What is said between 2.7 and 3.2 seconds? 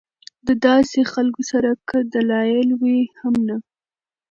وي